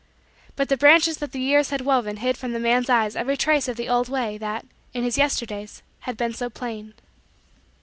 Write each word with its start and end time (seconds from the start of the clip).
But 0.55 0.69
the 0.69 0.77
branches 0.77 1.17
that 1.17 1.31
the 1.31 1.39
years 1.39 1.69
had 1.69 1.81
woven 1.81 2.17
hid 2.17 2.35
from 2.35 2.53
the 2.53 2.59
man's 2.59 2.89
eyes 2.89 3.15
every 3.15 3.37
trace 3.37 3.67
of 3.67 3.77
the 3.77 3.87
old 3.87 4.09
way 4.09 4.35
that, 4.39 4.65
in 4.95 5.03
his 5.03 5.15
Yesterdays, 5.15 5.83
had 5.99 6.17
been 6.17 6.33
so 6.33 6.49
plain. 6.49 6.95